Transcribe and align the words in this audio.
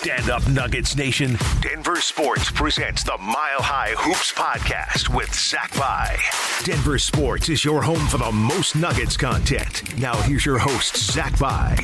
Stand 0.00 0.30
up, 0.30 0.48
Nuggets 0.48 0.96
Nation. 0.96 1.36
Denver 1.60 1.96
Sports 1.96 2.50
presents 2.50 3.04
the 3.04 3.18
Mile 3.18 3.60
High 3.60 3.92
Hoops 3.98 4.32
podcast 4.32 5.14
with 5.14 5.30
Zach 5.34 5.76
Bye. 5.76 6.16
Denver 6.64 6.98
Sports 6.98 7.50
is 7.50 7.66
your 7.66 7.82
home 7.82 8.06
for 8.06 8.16
the 8.16 8.32
most 8.32 8.74
Nuggets 8.74 9.18
content. 9.18 9.98
Now, 9.98 10.14
here's 10.22 10.46
your 10.46 10.56
host, 10.56 10.96
Zach 10.96 11.38
Bye. 11.38 11.76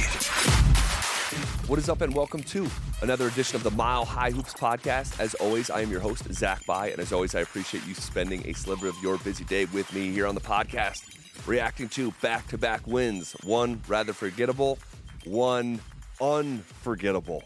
What 1.66 1.79
is 1.79 1.90
up, 1.90 2.00
and 2.00 2.14
welcome 2.14 2.42
to 2.44 2.66
another 3.02 3.29
edition 3.29 3.57
of 3.57 3.62
the 3.62 3.71
Mile 3.73 4.07
High 4.07 4.30
Hoops 4.30 4.55
podcast. 4.55 5.21
As 5.21 5.35
always, 5.35 5.69
I 5.69 5.83
am 5.83 5.91
your 5.91 6.01
host, 6.01 6.33
Zach 6.33 6.64
Bye, 6.64 6.89
and 6.89 7.01
as 7.01 7.12
always, 7.12 7.35
I 7.35 7.41
appreciate 7.41 7.87
you 7.87 7.93
spending 7.93 8.48
a 8.48 8.55
sliver 8.55 8.89
of 8.89 8.96
your 9.03 9.19
busy 9.19 9.45
day 9.45 9.67
with 9.67 9.93
me 9.93 10.11
here 10.11 10.27
on 10.27 10.35
the 10.35 10.41
podcast, 10.41 11.03
reacting 11.46 11.91
to 11.91 12.12
back 12.23 12.48
to 12.48 12.57
back 12.57 12.87
wins. 12.87 13.37
One 13.45 13.83
rather 13.87 14.14
forgettable, 14.14 14.79
one 15.27 15.80
unforgettable. 16.19 17.43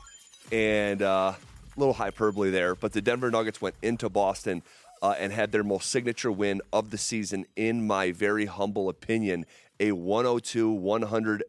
And 0.52 1.02
uh, 1.02 1.34
a 1.34 1.78
little 1.78 1.94
hyperbole 1.94 2.50
there, 2.50 2.74
but 2.74 2.92
the 2.92 3.00
Denver 3.00 3.30
Nuggets 3.30 3.60
went 3.60 3.76
into 3.82 4.08
Boston 4.08 4.62
uh, 5.02 5.14
and 5.18 5.32
had 5.32 5.52
their 5.52 5.64
most 5.64 5.90
signature 5.90 6.32
win 6.32 6.60
of 6.72 6.90
the 6.90 6.98
season, 6.98 7.46
in 7.56 7.86
my 7.86 8.12
very 8.12 8.46
humble 8.46 8.88
opinion, 8.88 9.46
a 9.78 9.92
102 9.92 10.70
100 10.70 11.44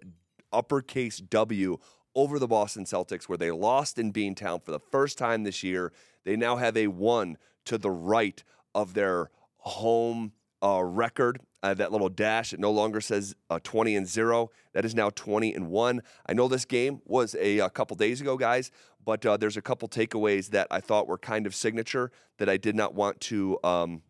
uppercase 0.53 1.17
W 1.17 1.77
over 2.15 2.39
the 2.39 2.47
Boston 2.47 2.85
Celtics, 2.85 3.23
where 3.23 3.37
they 3.37 3.51
lost 3.51 3.97
in 3.97 4.13
Beantown 4.13 4.61
for 4.63 4.71
the 4.71 4.79
first 4.79 5.17
time 5.17 5.43
this 5.43 5.63
year. 5.63 5.91
They 6.23 6.35
now 6.35 6.57
have 6.57 6.77
a 6.77 6.87
one 6.87 7.37
to 7.65 7.77
the 7.77 7.91
right 7.91 8.43
of 8.75 8.93
their 8.93 9.31
home 9.57 10.33
uh, 10.63 10.81
record. 10.83 11.39
That 11.63 11.91
little 11.91 12.09
dash, 12.09 12.53
it 12.53 12.59
no 12.59 12.71
longer 12.71 12.99
says 12.99 13.35
uh, 13.51 13.59
20 13.61 13.95
and 13.95 14.07
0. 14.07 14.49
That 14.73 14.84
is 14.84 14.95
now 14.95 15.11
20 15.11 15.53
and 15.53 15.70
1. 15.70 16.01
I 16.25 16.34
know 16.34 16.47
this 16.47 16.65
game 16.65 17.01
was 17.05 17.35
a, 17.35 17.59
a 17.59 17.70
couple 17.70 17.95
days 17.95 18.20
ago, 18.20 18.35
guys, 18.35 18.71
but 19.05 19.23
uh, 19.27 19.37
there's 19.37 19.57
a 19.57 19.61
couple 19.61 19.87
takeaways 19.87 20.49
that 20.49 20.65
I 20.71 20.79
thought 20.79 21.07
were 21.07 21.20
kind 21.20 21.45
of 21.45 21.53
signature 21.53 22.12
that 22.39 22.49
I 22.49 22.57
did 22.57 22.76
not 22.76 22.95
want 22.95 23.20
to. 23.21 23.59
Um, 23.63 24.01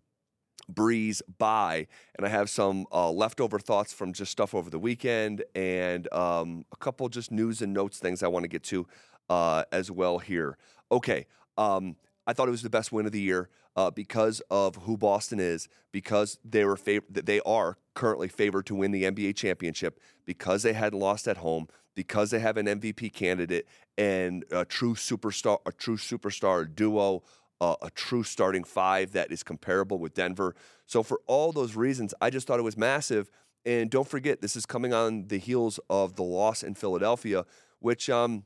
breeze 0.69 1.21
by. 1.37 1.87
And 2.15 2.25
I 2.25 2.29
have 2.29 2.49
some 2.49 2.85
uh, 2.91 3.11
leftover 3.11 3.59
thoughts 3.59 3.93
from 3.93 4.13
just 4.13 4.31
stuff 4.31 4.55
over 4.55 4.69
the 4.69 4.79
weekend 4.79 5.43
and 5.53 6.11
um, 6.13 6.65
a 6.71 6.77
couple 6.77 7.09
just 7.09 7.31
news 7.31 7.61
and 7.61 7.73
notes 7.73 7.99
things 7.99 8.23
I 8.23 8.27
want 8.27 8.43
to 8.43 8.49
get 8.49 8.63
to 8.63 8.87
uh, 9.29 9.63
as 9.71 9.91
well 9.91 10.19
here. 10.19 10.57
Okay. 10.91 11.25
Um, 11.57 11.95
I 12.31 12.33
thought 12.33 12.47
it 12.47 12.51
was 12.51 12.61
the 12.61 12.69
best 12.69 12.93
win 12.93 13.05
of 13.05 13.11
the 13.11 13.19
year 13.19 13.49
uh, 13.75 13.91
because 13.91 14.41
of 14.49 14.77
who 14.77 14.95
Boston 14.95 15.41
is, 15.41 15.67
because 15.91 16.39
they 16.45 16.63
were 16.63 16.77
fav- 16.77 17.03
they 17.09 17.41
are 17.41 17.77
currently 17.93 18.29
favored 18.29 18.65
to 18.67 18.75
win 18.75 18.91
the 18.91 19.03
NBA 19.03 19.35
championship, 19.35 19.99
because 20.25 20.63
they 20.63 20.71
hadn't 20.71 20.97
lost 20.97 21.27
at 21.27 21.35
home, 21.35 21.67
because 21.93 22.31
they 22.31 22.39
have 22.39 22.55
an 22.55 22.67
MVP 22.67 23.11
candidate 23.11 23.67
and 23.97 24.45
a 24.49 24.63
true 24.63 24.95
superstar, 24.95 25.57
a 25.65 25.73
true 25.73 25.97
superstar 25.97 26.73
duo 26.73 27.21
uh, 27.59 27.75
a 27.83 27.89
true 27.91 28.23
starting 28.23 28.63
five 28.63 29.11
that 29.11 29.29
is 29.29 29.43
comparable 29.43 29.99
with 29.99 30.13
Denver. 30.15 30.55
So, 30.87 31.03
for 31.03 31.19
all 31.27 31.51
those 31.51 31.75
reasons, 31.75 32.13
I 32.21 32.31
just 32.31 32.47
thought 32.47 32.59
it 32.59 32.63
was 32.63 32.77
massive. 32.77 33.29
And 33.65 33.91
don't 33.91 34.07
forget, 34.07 34.41
this 34.41 34.55
is 34.55 34.65
coming 34.65 34.93
on 34.93 35.27
the 35.27 35.37
heels 35.37 35.79
of 35.89 36.15
the 36.15 36.23
loss 36.23 36.63
in 36.63 36.75
Philadelphia, 36.75 37.45
which, 37.79 38.09
um, 38.09 38.45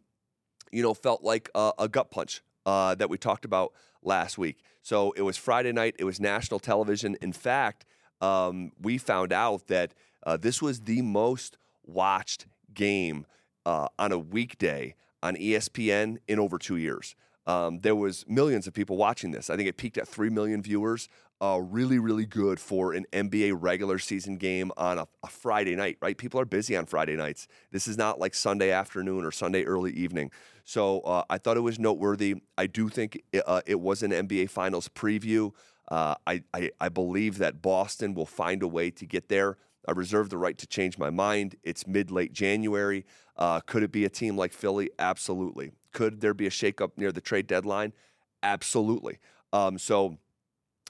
you 0.71 0.83
know, 0.83 0.95
felt 0.95 1.23
like 1.23 1.49
a, 1.55 1.71
a 1.79 1.87
gut 1.87 2.11
punch 2.11 2.41
uh, 2.65 2.95
that 2.95 3.09
we 3.09 3.17
talked 3.17 3.45
about 3.45 3.73
last 4.03 4.37
week. 4.37 4.57
So 4.81 5.11
it 5.13 5.21
was 5.21 5.37
Friday 5.37 5.71
night, 5.71 5.95
it 5.97 6.03
was 6.03 6.19
national 6.19 6.59
television. 6.59 7.17
In 7.21 7.33
fact, 7.33 7.85
um, 8.21 8.71
we 8.81 8.97
found 8.97 9.33
out 9.33 9.67
that 9.67 9.93
uh, 10.25 10.37
this 10.37 10.61
was 10.61 10.81
the 10.81 11.01
most 11.01 11.57
watched 11.85 12.45
game 12.73 13.25
uh, 13.65 13.87
on 13.97 14.11
a 14.11 14.19
weekday 14.19 14.95
on 15.23 15.35
ESPN 15.35 16.17
in 16.27 16.39
over 16.39 16.57
two 16.57 16.77
years. 16.77 17.15
Um, 17.47 17.79
there 17.81 17.95
was 17.95 18.25
millions 18.27 18.67
of 18.67 18.73
people 18.73 18.97
watching 18.97 19.31
this. 19.31 19.49
I 19.49 19.55
think 19.55 19.69
it 19.69 19.77
peaked 19.77 19.97
at 19.97 20.07
three 20.07 20.29
million 20.29 20.61
viewers. 20.61 21.07
Uh, 21.41 21.59
really, 21.61 21.99
really 21.99 22.25
good 22.25 22.59
for 22.59 22.93
an 22.93 23.05
NBA 23.11 23.57
regular 23.59 23.99
season 23.99 24.37
game 24.37 24.71
on 24.77 24.97
a, 24.97 25.07
a, 25.21 25.27
Friday 25.27 25.75
night. 25.75 25.97
Right? 26.01 26.17
People 26.17 26.39
are 26.39 26.45
busy 26.45 26.77
on 26.77 26.85
Friday 26.85 27.17
nights. 27.17 27.49
This 27.71 27.89
is 27.89 27.97
not 27.97 28.19
like 28.19 28.33
Sunday 28.33 28.71
afternoon 28.71 29.25
or 29.25 29.31
Sunday 29.31 29.65
early 29.65 29.91
evening. 29.91 30.31
So 30.63 31.01
uh, 31.01 31.23
I 31.29 31.37
thought 31.37 31.57
it 31.57 31.61
was 31.61 31.77
noteworthy. 31.77 32.35
I 32.57 32.67
do 32.67 32.87
think 32.87 33.21
it, 33.33 33.43
uh, 33.45 33.61
it 33.65 33.81
was 33.81 34.01
an 34.01 34.11
NBA 34.11 34.49
Finals 34.49 34.87
preview. 34.87 35.51
Uh, 35.89 36.15
I, 36.25 36.41
I, 36.53 36.71
I 36.79 36.89
believe 36.89 37.37
that 37.39 37.61
Boston 37.61 38.13
will 38.13 38.25
find 38.25 38.63
a 38.63 38.67
way 38.67 38.89
to 38.91 39.05
get 39.05 39.27
there. 39.27 39.57
I 39.87 39.91
reserve 39.91 40.29
the 40.29 40.37
right 40.37 40.57
to 40.57 40.67
change 40.67 40.97
my 40.97 41.09
mind. 41.09 41.55
It's 41.63 41.85
mid 41.85 42.11
late 42.11 42.33
January. 42.33 43.05
Uh, 43.37 43.59
could 43.59 43.83
it 43.83 43.91
be 43.91 44.05
a 44.05 44.09
team 44.09 44.37
like 44.37 44.53
Philly? 44.53 44.89
Absolutely. 44.97 45.71
Could 45.91 46.21
there 46.21 46.33
be 46.33 46.47
a 46.47 46.49
shakeup 46.49 46.91
near 46.97 47.11
the 47.11 47.21
trade 47.21 47.47
deadline? 47.47 47.93
Absolutely. 48.41 49.19
Um, 49.53 49.77
so, 49.77 50.17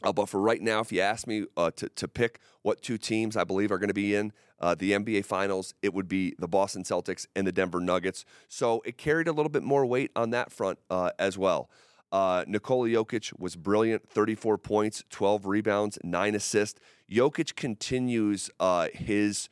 uh, 0.03 0.11
but 0.11 0.27
for 0.27 0.39
right 0.39 0.61
now, 0.61 0.81
if 0.81 0.91
you 0.91 1.01
ask 1.01 1.25
me 1.25 1.45
uh, 1.55 1.71
to, 1.71 1.89
to 1.89 2.07
pick 2.07 2.39
what 2.61 2.81
two 2.81 2.97
teams 2.97 3.37
I 3.37 3.43
believe 3.43 3.71
are 3.71 3.77
going 3.77 3.89
to 3.89 3.93
be 3.93 4.13
in 4.13 4.33
uh, 4.59 4.75
the 4.75 4.91
NBA 4.91 5.25
Finals, 5.25 5.73
it 5.81 5.93
would 5.93 6.07
be 6.07 6.35
the 6.37 6.47
Boston 6.47 6.83
Celtics 6.83 7.27
and 7.35 7.47
the 7.47 7.51
Denver 7.51 7.79
Nuggets. 7.79 8.25
So 8.47 8.81
it 8.85 8.97
carried 8.97 9.27
a 9.27 9.31
little 9.31 9.49
bit 9.49 9.63
more 9.63 9.85
weight 9.85 10.11
on 10.15 10.31
that 10.31 10.51
front 10.51 10.79
uh, 10.89 11.11
as 11.17 11.37
well. 11.37 11.69
Uh, 12.11 12.45
Nikola 12.47 12.87
Jokic 12.87 13.37
was 13.39 13.55
brilliant 13.55 14.07
34 14.07 14.57
points, 14.57 15.03
12 15.09 15.45
rebounds, 15.45 15.97
nine 16.03 16.35
assists. 16.35 16.79
Jokic 17.11 17.55
continues 17.55 18.49
uh, 18.59 18.89
his 18.93 19.49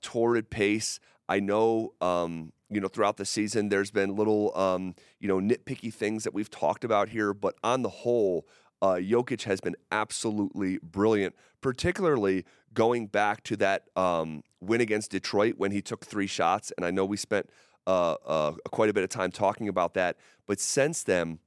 torrid 0.00 0.48
pace. 0.48 1.00
I 1.28 1.40
know 1.40 1.92
um, 2.00 2.52
you 2.72 2.80
know, 2.80 2.88
throughout 2.88 3.18
the 3.18 3.26
season, 3.26 3.68
there's 3.68 3.90
been 3.90 4.16
little, 4.16 4.56
um, 4.56 4.94
you 5.20 5.28
know, 5.28 5.38
nitpicky 5.38 5.92
things 5.92 6.24
that 6.24 6.32
we've 6.32 6.50
talked 6.50 6.84
about 6.84 7.10
here, 7.10 7.34
but 7.34 7.54
on 7.62 7.82
the 7.82 7.88
whole, 7.88 8.46
uh, 8.82 8.96
Jokic 8.96 9.44
has 9.44 9.60
been 9.60 9.76
absolutely 9.92 10.78
brilliant, 10.78 11.36
particularly 11.60 12.44
going 12.74 13.06
back 13.06 13.44
to 13.44 13.56
that 13.56 13.84
um, 13.96 14.42
win 14.60 14.80
against 14.80 15.12
Detroit 15.12 15.54
when 15.56 15.70
he 15.70 15.80
took 15.80 16.04
three 16.04 16.26
shots. 16.26 16.72
And 16.76 16.84
I 16.84 16.90
know 16.90 17.04
we 17.04 17.16
spent 17.16 17.48
uh, 17.86 18.14
uh, 18.26 18.52
quite 18.72 18.90
a 18.90 18.92
bit 18.92 19.04
of 19.04 19.10
time 19.10 19.30
talking 19.30 19.68
about 19.68 19.94
that. 19.94 20.16
But 20.46 20.58
since 20.58 21.04
then, 21.04 21.38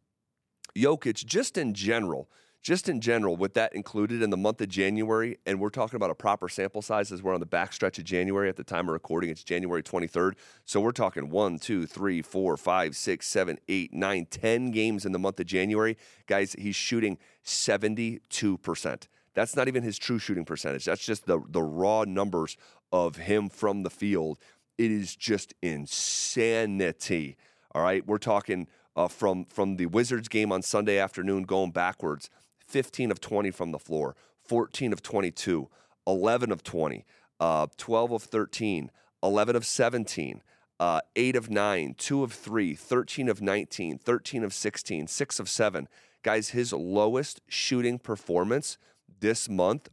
Jokic, 0.75 1.25
just 1.25 1.57
in 1.57 1.73
general, 1.73 2.29
just 2.65 2.89
in 2.89 2.99
general, 2.99 3.35
with 3.35 3.53
that 3.53 3.75
included 3.75 4.23
in 4.23 4.31
the 4.31 4.37
month 4.37 4.59
of 4.59 4.67
January, 4.67 5.37
and 5.45 5.59
we're 5.59 5.69
talking 5.69 5.97
about 5.97 6.09
a 6.09 6.15
proper 6.15 6.49
sample 6.49 6.81
size 6.81 7.11
as 7.11 7.21
we're 7.21 7.35
on 7.35 7.39
the 7.39 7.45
backstretch 7.45 7.99
of 7.99 8.05
January 8.05 8.49
at 8.49 8.55
the 8.55 8.63
time 8.63 8.87
of 8.87 8.93
recording, 8.93 9.29
it's 9.29 9.43
January 9.43 9.83
23rd. 9.83 10.33
So 10.65 10.81
we're 10.81 10.91
talking 10.91 11.29
one, 11.29 11.59
two, 11.59 11.85
three, 11.85 12.23
four, 12.23 12.57
five, 12.57 12.95
six, 12.95 13.27
seven, 13.27 13.59
eight, 13.67 13.93
nine, 13.93 14.25
ten 14.25 14.71
games 14.71 15.05
in 15.05 15.11
the 15.11 15.19
month 15.19 15.39
of 15.39 15.45
January. 15.45 15.95
Guys, 16.25 16.55
he's 16.57 16.75
shooting 16.75 17.19
72%. 17.45 19.07
That's 19.35 19.55
not 19.55 19.67
even 19.67 19.83
his 19.83 19.99
true 19.99 20.17
shooting 20.17 20.43
percentage. 20.43 20.85
That's 20.85 21.05
just 21.05 21.27
the, 21.27 21.41
the 21.47 21.61
raw 21.61 22.03
numbers 22.03 22.57
of 22.91 23.17
him 23.17 23.47
from 23.47 23.83
the 23.83 23.91
field. 23.91 24.39
It 24.79 24.89
is 24.89 25.15
just 25.15 25.53
insanity. 25.61 27.37
All 27.75 27.83
right. 27.83 28.03
We're 28.07 28.17
talking 28.17 28.67
uh, 28.95 29.07
from, 29.07 29.45
from 29.45 29.75
the 29.75 29.85
Wizards 29.85 30.29
game 30.29 30.51
on 30.51 30.63
Sunday 30.63 30.97
afternoon 30.97 31.43
going 31.43 31.69
backwards. 31.69 32.31
15 32.67 33.11
of 33.11 33.21
20 33.21 33.51
from 33.51 33.71
the 33.71 33.79
floor, 33.79 34.15
14 34.47 34.93
of 34.93 35.01
22, 35.01 35.69
11 36.07 36.51
of 36.51 36.63
20, 36.63 37.05
uh, 37.39 37.67
12 37.77 38.11
of 38.11 38.23
13, 38.23 38.91
11 39.23 39.55
of 39.55 39.65
17, 39.65 40.41
uh, 40.79 41.01
8 41.15 41.35
of 41.35 41.49
9, 41.49 41.95
2 41.97 42.23
of 42.23 42.31
3, 42.33 42.75
13 42.75 43.29
of 43.29 43.41
19, 43.41 43.97
13 43.97 44.43
of 44.43 44.53
16, 44.53 45.07
6 45.07 45.39
of 45.39 45.49
7. 45.49 45.87
Guys, 46.23 46.49
his 46.49 46.73
lowest 46.73 47.41
shooting 47.47 47.99
performance 47.99 48.77
this 49.19 49.47
month 49.47 49.89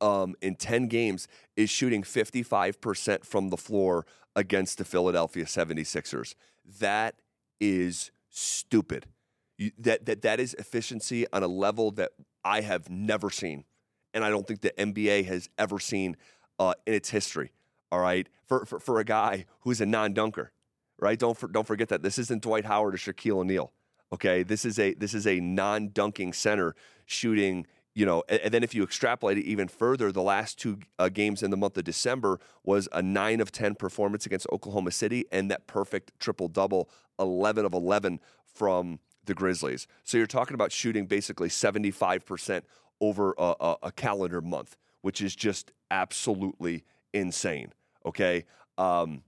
um, 0.00 0.34
in 0.40 0.56
10 0.56 0.88
games 0.88 1.28
is 1.56 1.70
shooting 1.70 2.02
55% 2.02 3.24
from 3.24 3.50
the 3.50 3.56
floor 3.56 4.06
against 4.36 4.78
the 4.78 4.84
Philadelphia 4.84 5.44
76ers. 5.44 6.34
That 6.80 7.16
is 7.60 8.10
stupid. 8.28 9.06
You, 9.56 9.70
that 9.78 10.06
that 10.06 10.22
that 10.22 10.40
is 10.40 10.54
efficiency 10.54 11.26
on 11.32 11.42
a 11.42 11.48
level 11.48 11.90
that 11.92 12.12
I 12.44 12.60
have 12.62 12.90
never 12.90 13.30
seen, 13.30 13.64
and 14.12 14.24
I 14.24 14.30
don't 14.30 14.46
think 14.46 14.60
the 14.60 14.72
NBA 14.72 15.26
has 15.26 15.48
ever 15.58 15.78
seen 15.78 16.16
uh, 16.58 16.74
in 16.86 16.94
its 16.94 17.10
history. 17.10 17.52
All 17.92 18.00
right, 18.00 18.28
for, 18.46 18.66
for 18.66 18.80
for 18.80 18.98
a 18.98 19.04
guy 19.04 19.46
who's 19.60 19.80
a 19.80 19.86
non-dunker, 19.86 20.50
right? 20.98 21.18
Don't 21.18 21.38
for, 21.38 21.46
don't 21.46 21.66
forget 21.66 21.88
that 21.90 22.02
this 22.02 22.18
isn't 22.18 22.42
Dwight 22.42 22.64
Howard 22.64 22.94
or 22.94 22.98
Shaquille 22.98 23.38
O'Neal. 23.38 23.72
Okay, 24.12 24.42
this 24.42 24.64
is 24.64 24.78
a 24.78 24.94
this 24.94 25.14
is 25.14 25.26
a 25.26 25.40
non-dunking 25.40 26.32
center 26.32 26.74
shooting. 27.06 27.66
You 27.96 28.06
know, 28.06 28.24
and, 28.28 28.52
then 28.52 28.64
if 28.64 28.74
you 28.74 28.82
extrapolate 28.82 29.38
it 29.38 29.44
even 29.44 29.68
further, 29.68 30.10
the 30.10 30.20
last 30.20 30.58
two 30.58 30.80
uh, 30.98 31.08
games 31.08 31.44
in 31.44 31.52
the 31.52 31.56
month 31.56 31.78
of 31.78 31.84
December 31.84 32.40
was 32.64 32.88
a 32.90 33.00
nine 33.00 33.40
of 33.40 33.52
ten 33.52 33.76
performance 33.76 34.26
against 34.26 34.48
Oklahoma 34.50 34.90
City, 34.90 35.26
and 35.30 35.48
that 35.52 35.68
perfect 35.68 36.10
triple 36.18 36.48
double, 36.48 36.90
eleven 37.20 37.64
of 37.64 37.72
eleven 37.72 38.18
from 38.44 38.98
the 39.26 39.34
Grizzlies. 39.34 39.86
So 40.02 40.18
you're 40.18 40.26
talking 40.26 40.54
about 40.54 40.72
shooting 40.72 41.06
basically 41.06 41.48
75% 41.48 42.62
over 43.00 43.34
a, 43.38 43.54
a, 43.60 43.76
a 43.84 43.92
calendar 43.92 44.40
month, 44.40 44.76
which 45.02 45.20
is 45.20 45.34
just 45.34 45.72
absolutely 45.90 46.84
insane. 47.12 47.72
Okay. 48.06 48.44
Um, 48.78 49.22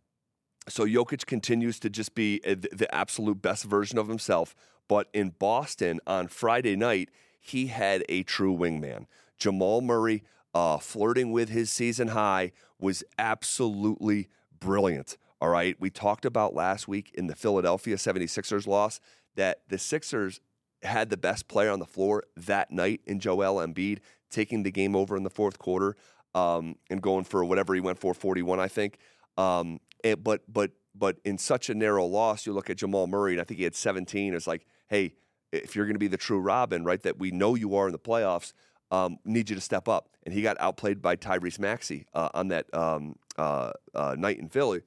so 0.69 0.85
Jokic 0.85 1.27
continues 1.27 1.79
to 1.81 1.91
just 1.91 2.15
be 2.15 2.41
the 2.41 2.89
absolute 2.93 3.41
best 3.41 3.65
version 3.65 3.99
of 3.99 4.09
himself. 4.09 4.55
But 4.89 5.09
in 5.13 5.31
Boston 5.31 6.01
on 6.07 6.29
Friday 6.29 6.77
night, 6.77 7.11
he 7.41 7.69
had 7.69 8.05
a 8.09 8.23
true 8.25 8.57
wingman. 8.57 9.07
Jamal 9.39 9.81
Murray, 9.81 10.23
uh, 10.55 10.79
flirting 10.79 11.31
with 11.33 11.49
his 11.49 11.71
season 11.71 12.09
high, 12.09 12.53
was 12.81 13.05
absolutely 13.19 14.29
brilliant. 14.59 15.17
All 15.41 15.49
right. 15.49 15.77
We 15.79 15.91
talked 15.91 16.25
about 16.25 16.55
last 16.55 16.89
week 16.89 17.11
in 17.15 17.27
the 17.27 17.37
Philadelphia 17.37 17.97
76ers 17.97 18.67
loss 18.67 19.01
that 19.37 19.62
the 19.69 19.79
Sixers 19.79 20.41
had 20.83 21.09
the 21.11 21.17
best 21.17 21.49
player 21.49 21.71
on 21.71 21.79
the 21.79 21.87
floor 21.87 22.25
that 22.37 22.71
night 22.71 23.00
in 23.06 23.21
Joel 23.21 23.65
Embiid, 23.67 23.99
taking 24.31 24.62
the 24.62 24.71
game 24.71 24.94
over 24.94 25.17
in 25.17 25.23
the 25.23 25.31
fourth 25.31 25.59
quarter 25.59 25.97
um, 26.35 26.77
and 26.91 27.00
going 27.00 27.25
for 27.25 27.44
whatever 27.44 27.75
he 27.75 27.81
went 27.81 27.99
for, 27.99 28.12
41, 28.12 28.61
I 28.61 28.69
think. 28.69 28.99
Um, 29.38 29.81
and, 30.05 30.23
but 30.23 30.43
but 30.49 30.73
but 30.94 31.19
in 31.25 31.38
such 31.38 31.69
a 31.71 31.75
narrow 31.75 32.06
loss, 32.06 32.47
you 32.47 32.53
look 32.53 32.71
at 32.71 32.79
Jamal 32.79 33.06
Murray, 33.06 33.33
and 33.33 33.41
I 33.41 33.44
think 33.44 33.59
he 33.59 33.65
had 33.65 33.75
17. 33.75 34.35
It's 34.35 34.47
like, 34.47 34.67
hey, 34.88 35.15
if 35.53 35.77
you're 35.77 35.85
going 35.85 35.94
to 35.94 36.00
be 36.00 36.09
the 36.09 36.17
true 36.17 36.41
Robin, 36.41 36.85
right, 36.85 37.03
that 37.03 37.19
we 37.19 37.31
know 37.31 37.55
you 37.55 37.75
are 37.77 37.87
in 37.87 37.93
the 37.93 37.99
playoffs, 37.99 38.53
um, 38.91 39.19
need 39.25 39.50
you 39.50 39.56
to 39.56 39.62
step 39.62 39.88
up. 39.88 40.09
And 40.25 40.35
he 40.35 40.43
got 40.43 40.56
outplayed 40.61 41.03
by 41.03 41.17
Tyrese 41.17 41.59
Maxey 41.59 42.06
uh, 42.15 42.31
on 42.35 42.49
that 42.49 42.73
um, 42.75 43.17
uh, 43.37 43.73
uh, 43.94 44.17
night 44.19 44.38
in 44.38 44.49
Philly. 44.49 44.83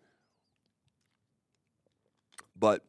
But 2.57 2.83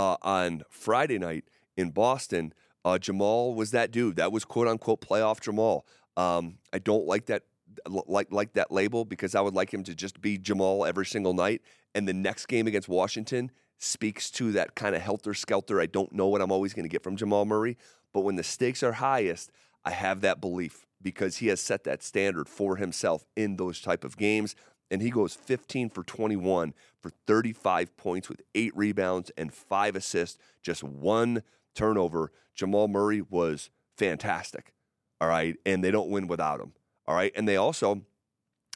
uh, 0.00 0.16
on 0.22 0.62
Friday 0.70 1.18
night 1.18 1.44
in 1.76 1.90
Boston, 1.90 2.54
uh, 2.86 2.98
Jamal 2.98 3.54
was 3.54 3.70
that 3.72 3.90
dude. 3.90 4.16
That 4.16 4.32
was 4.32 4.46
quote 4.46 4.66
unquote 4.66 5.02
playoff 5.02 5.40
Jamal. 5.40 5.86
Um, 6.16 6.56
I 6.72 6.78
don't 6.78 7.06
like 7.06 7.26
that 7.26 7.42
like 7.86 8.28
like 8.32 8.54
that 8.54 8.72
label 8.72 9.04
because 9.04 9.34
I 9.34 9.42
would 9.42 9.54
like 9.54 9.72
him 9.72 9.84
to 9.84 9.94
just 9.94 10.20
be 10.22 10.38
Jamal 10.38 10.86
every 10.86 11.04
single 11.04 11.34
night. 11.34 11.60
And 11.94 12.08
the 12.08 12.14
next 12.14 12.46
game 12.46 12.66
against 12.66 12.88
Washington 12.88 13.50
speaks 13.78 14.30
to 14.32 14.52
that 14.52 14.74
kind 14.74 14.94
of 14.94 15.02
helter 15.02 15.34
skelter. 15.34 15.80
I 15.80 15.86
don't 15.86 16.12
know 16.12 16.28
what 16.28 16.40
I'm 16.40 16.52
always 16.52 16.72
going 16.72 16.84
to 16.84 16.88
get 16.88 17.02
from 17.02 17.16
Jamal 17.16 17.44
Murray, 17.44 17.76
but 18.14 18.20
when 18.20 18.36
the 18.36 18.42
stakes 18.42 18.82
are 18.82 18.92
highest, 18.92 19.50
I 19.84 19.90
have 19.90 20.22
that 20.22 20.40
belief 20.40 20.86
because 21.02 21.38
he 21.38 21.48
has 21.48 21.60
set 21.60 21.84
that 21.84 22.02
standard 22.02 22.48
for 22.48 22.76
himself 22.76 23.26
in 23.36 23.56
those 23.56 23.80
type 23.80 24.04
of 24.04 24.16
games. 24.16 24.54
And 24.90 25.00
he 25.00 25.10
goes 25.10 25.34
15 25.34 25.90
for 25.90 26.02
21 26.02 26.74
for 27.00 27.10
35 27.26 27.96
points 27.96 28.28
with 28.28 28.42
eight 28.54 28.76
rebounds 28.76 29.30
and 29.36 29.52
five 29.52 29.96
assists, 29.96 30.38
just 30.62 30.82
one 30.82 31.42
turnover. 31.74 32.32
Jamal 32.54 32.88
Murray 32.88 33.22
was 33.22 33.70
fantastic. 33.96 34.72
All 35.20 35.28
right. 35.28 35.56
And 35.64 35.84
they 35.84 35.90
don't 35.90 36.10
win 36.10 36.26
without 36.26 36.60
him. 36.60 36.72
All 37.06 37.14
right. 37.14 37.32
And 37.36 37.48
they 37.48 37.56
also, 37.56 37.92
I'm 37.92 38.04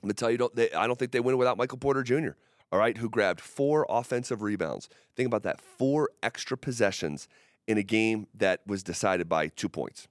going 0.03 0.09
to 0.11 0.15
tell 0.15 0.31
you, 0.31 0.39
don't, 0.39 0.55
they, 0.55 0.71
I 0.73 0.87
don't 0.87 0.99
think 0.99 1.13
they 1.13 1.21
win 1.21 1.37
without 1.39 1.57
Michael 1.57 1.79
Porter 1.79 2.03
Jr., 2.03 2.31
all 2.73 2.81
right, 2.81 2.97
who 2.97 3.09
grabbed 3.09 3.41
four 3.41 3.87
offensive 3.89 4.43
rebounds. 4.43 4.89
Think 5.15 5.29
about 5.29 5.45
that 5.45 5.61
four 5.61 6.11
extra 6.25 6.59
possessions 6.59 7.29
in 7.69 7.79
a 7.79 7.85
game 7.85 8.27
that 8.35 8.61
was 8.67 8.83
decided 8.83 9.29
by 9.29 9.47
two 9.49 9.69
points. 9.69 10.09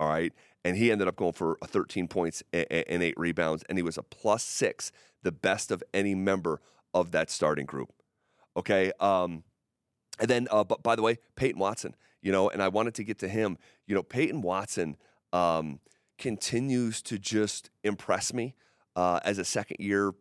All 0.00 0.08
right. 0.08 0.32
And 0.64 0.76
he 0.76 0.92
ended 0.92 1.08
up 1.08 1.16
going 1.16 1.32
for 1.32 1.56
13 1.64 2.06
points 2.08 2.42
and 2.52 2.66
eight 2.70 3.18
rebounds. 3.18 3.64
And 3.68 3.78
he 3.78 3.82
was 3.82 3.96
a 3.96 4.02
plus 4.02 4.42
six, 4.42 4.92
the 5.22 5.32
best 5.32 5.70
of 5.70 5.82
any 5.94 6.14
member 6.14 6.60
of 6.92 7.12
that 7.12 7.30
starting 7.30 7.66
group. 7.66 7.92
Okay. 8.56 8.92
Um, 9.00 9.44
and 10.18 10.28
then, 10.28 10.48
uh, 10.50 10.64
but 10.64 10.82
by 10.82 10.96
the 10.96 11.02
way, 11.02 11.18
Peyton 11.36 11.58
Watson, 11.58 11.94
you 12.20 12.30
know, 12.30 12.50
and 12.50 12.62
I 12.62 12.68
wanted 12.68 12.94
to 12.96 13.04
get 13.04 13.18
to 13.20 13.28
him. 13.28 13.56
You 13.86 13.94
know, 13.94 14.02
Peyton 14.02 14.42
Watson 14.42 14.96
um, 15.32 15.80
continues 16.18 17.00
to 17.02 17.18
just 17.18 17.70
impress 17.82 18.34
me 18.34 18.54
uh, 18.96 19.20
as 19.24 19.38
a 19.38 19.44
second 19.44 19.78
year 19.80 20.12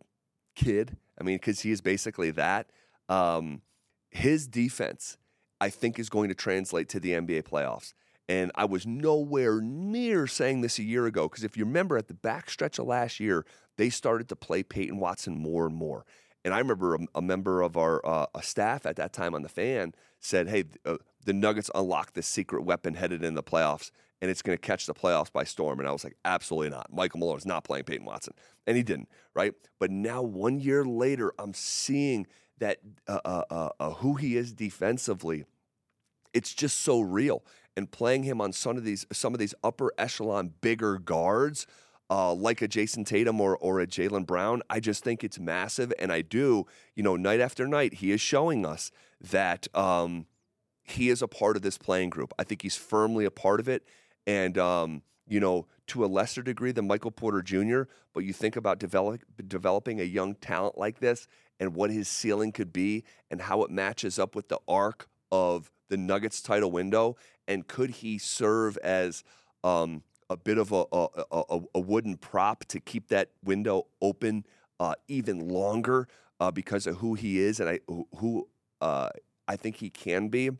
kid. 0.55 0.97
I 1.19 1.23
mean, 1.23 1.35
because 1.35 1.61
he 1.61 1.71
is 1.71 1.81
basically 1.81 2.31
that. 2.31 2.69
Um, 3.09 3.61
his 4.09 4.47
defense, 4.47 5.17
I 5.59 5.69
think, 5.69 5.99
is 5.99 6.09
going 6.09 6.29
to 6.29 6.35
translate 6.35 6.87
to 6.89 6.99
the 6.99 7.11
NBA 7.11 7.43
playoffs. 7.43 7.93
And 8.29 8.51
I 8.53 8.65
was 8.65 8.85
nowhere 8.85 9.59
near 9.59 10.27
saying 10.27 10.61
this 10.61 10.77
a 10.77 10.83
year 10.83 11.07
ago 11.07 11.27
because 11.27 11.43
if 11.43 11.57
you 11.57 11.65
remember 11.65 11.97
at 11.97 12.07
the 12.07 12.13
back 12.13 12.51
stretch 12.51 12.77
of 12.77 12.85
last 12.85 13.19
year, 13.19 13.43
they 13.75 13.89
started 13.89 14.29
to 14.29 14.35
play 14.35 14.61
Peyton 14.61 14.99
Watson 14.99 15.35
more 15.35 15.65
and 15.65 15.75
more. 15.75 16.05
And 16.45 16.53
I 16.53 16.59
remember 16.59 16.95
a, 16.95 16.99
a 17.15 17.21
member 17.23 17.63
of 17.63 17.75
our 17.75 18.05
uh, 18.05 18.27
staff 18.41 18.85
at 18.85 18.97
that 18.97 19.13
time 19.13 19.33
on 19.33 19.41
the 19.41 19.49
fan 19.49 19.93
said, 20.19 20.47
"Hey, 20.47 20.65
uh, 20.85 20.97
the 21.25 21.33
Nuggets 21.33 21.71
unlocked 21.73 22.13
this 22.13 22.27
secret 22.27 22.63
weapon 22.63 22.93
headed 22.93 23.23
in 23.23 23.33
the 23.33 23.43
playoffs, 23.43 23.89
and 24.21 24.29
it's 24.29 24.41
going 24.41 24.57
to 24.57 24.61
catch 24.61 24.85
the 24.85 24.93
playoffs 24.93 25.31
by 25.31 25.43
storm." 25.43 25.79
And 25.79 25.87
I 25.89 25.91
was 25.91 26.03
like, 26.03 26.15
"Absolutely 26.23 26.69
not. 26.69 26.93
Michael 26.93 27.19
Malone 27.19 27.37
is 27.37 27.45
not 27.45 27.63
playing 27.63 27.85
Peyton 27.85 28.05
Watson," 28.05 28.35
and 28.67 28.77
he 28.77 28.83
didn't. 28.83 29.09
Right? 29.33 29.53
But 29.79 29.91
now, 29.91 30.21
one 30.21 30.59
year 30.59 30.85
later, 30.85 31.33
I'm 31.39 31.53
seeing 31.53 32.27
that 32.59 32.77
uh, 33.07 33.19
uh, 33.25 33.43
uh, 33.49 33.69
uh 33.79 33.89
who 33.95 34.15
he 34.15 34.37
is 34.37 34.53
defensively. 34.53 35.45
It's 36.31 36.53
just 36.53 36.81
so 36.81 37.01
real, 37.01 37.43
and 37.75 37.91
playing 37.91 38.23
him 38.23 38.41
on 38.41 38.51
some 38.51 38.77
of 38.77 38.83
these 38.83 39.05
some 39.11 39.33
of 39.33 39.39
these 39.39 39.53
upper 39.63 39.91
echelon 39.97 40.53
bigger 40.61 40.97
guards 40.97 41.65
uh, 42.09 42.33
like 42.33 42.61
a 42.61 42.67
Jayson 42.67 43.05
Tatum 43.05 43.39
or, 43.39 43.57
or 43.57 43.79
a 43.79 43.87
Jaylen 43.87 44.25
Brown. 44.25 44.61
I 44.69 44.79
just 44.79 45.03
think 45.03 45.23
it's 45.23 45.39
massive. 45.39 45.93
And 45.99 46.11
I 46.11 46.21
do, 46.21 46.65
you 46.95 47.03
know, 47.03 47.15
night 47.15 47.39
after 47.39 47.67
night, 47.67 47.95
he 47.95 48.11
is 48.11 48.21
showing 48.21 48.65
us 48.65 48.91
that 49.21 49.67
um, 49.75 50.25
he 50.83 51.09
is 51.09 51.21
a 51.21 51.27
part 51.27 51.55
of 51.55 51.61
this 51.61 51.77
playing 51.77 52.09
group. 52.09 52.33
I 52.39 52.43
think 52.43 52.61
he's 52.63 52.75
firmly 52.75 53.25
a 53.25 53.31
part 53.31 53.59
of 53.59 53.67
it. 53.67 53.83
And, 54.25 54.57
um, 54.57 55.03
you 55.27 55.39
know, 55.39 55.67
to 55.87 56.03
a 56.03 56.07
lesser 56.07 56.41
degree 56.41 56.71
than 56.71 56.87
Michael 56.87 57.11
Porter 57.11 57.43
Jr., 57.43 57.83
but 58.13 58.23
you 58.23 58.33
think 58.33 58.55
about 58.55 58.79
develop, 58.79 59.21
developing 59.47 59.99
a 59.99 60.03
young 60.03 60.33
talent 60.35 60.77
like 60.77 60.99
this 60.99 61.27
and 61.59 61.75
what 61.75 61.91
his 61.91 62.07
ceiling 62.07 62.51
could 62.51 62.73
be 62.73 63.03
and 63.29 63.41
how 63.41 63.61
it 63.63 63.69
matches 63.69 64.17
up 64.17 64.35
with 64.35 64.47
the 64.47 64.59
arc 64.67 65.07
of 65.31 65.71
the 65.89 65.97
Nuggets 65.97 66.41
title 66.41 66.71
window. 66.71 67.17
And 67.49 67.67
could 67.67 67.89
he 67.89 68.17
serve 68.17 68.77
as 68.77 69.25
um, 69.63 70.03
a 70.29 70.37
bit 70.37 70.57
of 70.57 70.71
a, 70.71 70.85
a, 70.93 71.07
a, 71.31 71.59
a 71.75 71.79
wooden 71.79 72.15
prop 72.15 72.63
to 72.65 72.79
keep 72.79 73.09
that 73.09 73.31
window 73.43 73.87
open 74.01 74.45
uh, 74.79 74.93
even 75.09 75.49
longer 75.49 76.07
uh, 76.39 76.51
because 76.51 76.87
of 76.87 76.97
who 76.97 77.15
he 77.15 77.39
is 77.39 77.59
and 77.59 77.69
I, 77.69 77.79
who 78.17 78.47
uh, 78.79 79.09
I 79.47 79.55
think 79.55 79.77
he 79.77 79.89
can 79.89 80.29
be 80.29 80.51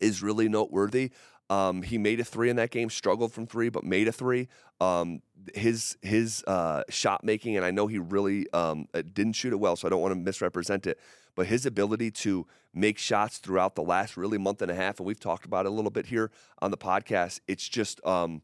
is 0.00 0.22
really 0.22 0.48
noteworthy. 0.48 1.10
Um, 1.50 1.82
he 1.82 1.98
made 1.98 2.20
a 2.20 2.24
three 2.24 2.50
in 2.50 2.56
that 2.56 2.70
game, 2.70 2.90
struggled 2.90 3.32
from 3.32 3.46
three, 3.46 3.68
but 3.68 3.84
made 3.84 4.08
a 4.08 4.12
three. 4.12 4.48
Um, 4.80 5.22
his 5.54 5.96
his 6.02 6.42
uh, 6.46 6.82
shot 6.88 7.24
making, 7.24 7.56
and 7.56 7.64
I 7.64 7.70
know 7.70 7.86
he 7.86 7.98
really 7.98 8.50
um, 8.52 8.88
uh, 8.94 9.02
didn't 9.02 9.34
shoot 9.34 9.52
it 9.52 9.56
well, 9.56 9.76
so 9.76 9.86
I 9.86 9.90
don't 9.90 10.00
want 10.00 10.12
to 10.12 10.20
misrepresent 10.20 10.86
it. 10.86 10.98
But 11.34 11.46
his 11.46 11.66
ability 11.66 12.10
to 12.12 12.46
make 12.72 12.98
shots 12.98 13.38
throughout 13.38 13.74
the 13.74 13.82
last 13.82 14.16
really 14.16 14.38
month 14.38 14.62
and 14.62 14.70
a 14.70 14.74
half, 14.74 14.98
and 14.98 15.06
we've 15.06 15.20
talked 15.20 15.44
about 15.44 15.66
it 15.66 15.68
a 15.68 15.72
little 15.72 15.90
bit 15.90 16.06
here 16.06 16.30
on 16.60 16.70
the 16.70 16.76
podcast. 16.76 17.40
It's 17.46 17.68
just 17.68 18.04
um, 18.06 18.42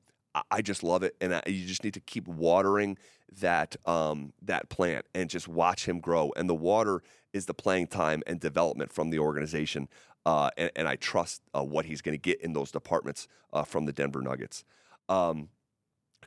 I 0.51 0.63
just 0.63 0.83
love 0.83 1.03
it, 1.03 1.17
and 1.21 1.35
I, 1.35 1.43
you 1.47 1.67
just 1.67 1.85
need 1.85 1.95
to 1.95 2.01
keep 2.01 2.29
watering 2.29 2.99
that 3.41 3.77
um, 3.87 4.33
that 4.43 4.69
plant 4.69 5.07
and 5.15 5.29
just 5.29 5.49
watch 5.49 5.87
him 5.87 6.01
grow. 6.01 6.33
And 6.37 6.49
the 6.49 6.55
water 6.55 7.03
is 7.33 7.47
the 7.47 7.55
playing 7.55 7.89
time 7.89 8.23
and 8.27 8.39
development 8.41 8.93
from 8.93 9.11
the 9.11 9.19
organization, 9.19 9.89
uh, 10.27 10.51
and, 10.57 10.71
and, 10.77 10.87
I 10.87 10.97
trust 10.97 11.43
uh, 11.55 11.65
what 11.65 11.87
he's 11.87 12.03
going 12.03 12.15
to 12.15 12.21
get 12.21 12.41
in 12.43 12.53
those 12.53 12.71
departments 12.71 13.27
uh, 13.53 13.65
from 13.65 13.87
the 13.87 13.93
Denver 13.93 14.21
Nuggets. 14.21 14.65
Um, 15.09 15.49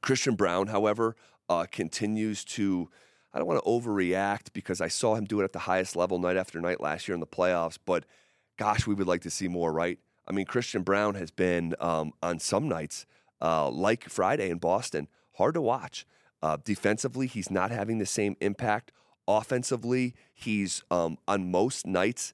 Christian 0.01 0.35
Braun, 0.35 0.67
however, 0.67 1.15
uh, 1.49 1.65
continues 1.71 2.43
to. 2.45 2.89
I 3.33 3.39
don't 3.39 3.47
want 3.47 3.61
to 3.61 3.69
overreact 3.69 4.53
because 4.53 4.79
I 4.79 4.87
saw 4.87 5.15
him 5.15 5.25
do 5.25 5.41
it 5.41 5.43
at 5.43 5.51
the 5.51 5.59
highest 5.59 5.97
level 5.97 6.19
night 6.19 6.37
after 6.37 6.61
night 6.61 6.79
last 6.79 7.07
year 7.07 7.15
in 7.15 7.19
the 7.19 7.27
playoffs, 7.27 7.77
but 7.85 8.05
gosh, 8.57 8.87
we 8.87 8.93
would 8.95 9.07
like 9.07 9.21
to 9.23 9.29
see 9.29 9.49
more, 9.49 9.73
right? 9.73 9.99
I 10.25 10.31
mean, 10.31 10.45
Christian 10.45 10.83
Braun 10.83 11.15
has 11.15 11.31
been 11.31 11.75
um, 11.81 12.13
on 12.23 12.39
some 12.39 12.69
nights 12.69 13.05
uh, 13.41 13.69
like 13.69 14.07
Friday 14.07 14.49
in 14.49 14.57
Boston, 14.57 15.09
hard 15.33 15.55
to 15.55 15.61
watch. 15.61 16.05
Uh, 16.41 16.57
defensively, 16.63 17.27
he's 17.27 17.51
not 17.51 17.71
having 17.71 17.97
the 17.97 18.05
same 18.05 18.37
impact. 18.39 18.93
Offensively, 19.27 20.15
he's 20.33 20.83
um, 20.89 21.17
on 21.27 21.51
most 21.51 21.85
nights 21.85 22.33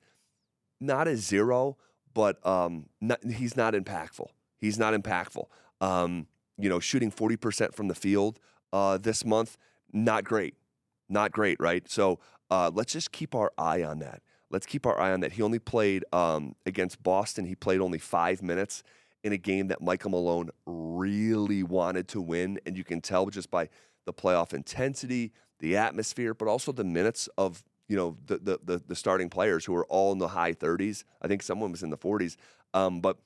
not 0.82 1.08
a 1.08 1.16
zero, 1.16 1.78
but 2.14 2.46
um, 2.46 2.88
not, 3.00 3.24
he's 3.24 3.56
not 3.56 3.74
impactful. 3.74 4.28
He's 4.58 4.78
not 4.78 4.94
impactful. 4.94 5.46
Um, 5.80 6.28
you 6.58 6.70
know, 6.70 6.80
shooting 6.80 7.12
40% 7.12 7.74
from 7.74 7.88
the 7.88 7.96
field 7.96 8.40
uh, 8.74 8.98
this 8.98 9.26
month, 9.26 9.58
not 9.92 10.24
great. 10.24 10.56
Not 11.10 11.32
great, 11.32 11.60
right? 11.60 11.90
So 11.90 12.20
uh, 12.50 12.72
let's 12.74 12.94
just 12.94 13.12
keep 13.12 13.36
our 13.36 13.52
eye 13.58 13.84
on 13.84 14.00
that. 14.00 14.22
Let's 14.50 14.66
keep 14.66 14.86
our 14.86 15.00
eye 15.00 15.12
on 15.12 15.22
that. 15.22 15.34
He 15.34 15.42
only 15.42 15.60
played 15.60 16.04
um, 16.12 16.56
against 16.66 17.02
Boston, 17.02 17.46
he 17.46 17.56
played 17.56 17.80
only 17.80 18.00
five 18.00 18.42
minutes 18.42 18.84
in 19.24 19.34
a 19.34 19.38
game 19.38 19.68
that 19.68 19.82
Michael 19.82 20.12
Malone 20.12 20.50
really 20.66 21.64
wanted 21.64 22.08
to 22.10 22.22
win. 22.22 22.60
And 22.66 22.76
you 22.76 22.84
can 22.84 23.02
tell 23.02 23.28
just 23.28 23.52
by 23.52 23.70
the 24.06 24.14
playoff 24.14 24.54
intensity, 24.54 25.32
the 25.60 25.78
atmosphere, 25.78 26.34
but 26.34 26.48
also 26.48 26.72
the 26.72 26.84
minutes 26.84 27.30
of 27.38 27.64
you 27.88 27.96
know 27.96 28.18
the 28.26 28.38
the 28.38 28.60
the, 28.64 28.82
the 28.88 28.96
starting 28.96 29.30
players 29.30 29.66
who 29.66 29.76
are 29.76 29.86
all 29.86 30.12
in 30.12 30.18
the 30.18 30.30
high 30.30 30.54
30s. 30.54 31.04
I 31.22 31.28
think 31.28 31.44
someone 31.44 31.72
was 31.72 31.84
in 31.84 31.90
the 31.90 31.98
40s. 31.98 32.36
Um, 32.74 33.02
but 33.02 33.18